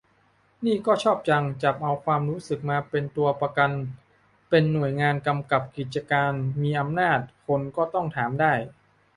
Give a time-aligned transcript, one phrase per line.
[0.65, 3.71] นี่ก็ชอบจัง จับเอาความรู้สึกมาเป็นตัวประกัน
[4.49, 8.53] เป็นหน่วยงานกำกับกิจการ มีอำนาจ คนก็ต้องถามได้